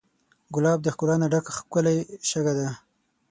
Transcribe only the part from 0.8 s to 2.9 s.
د ښکلا نه ډک ښکلی شګه دی.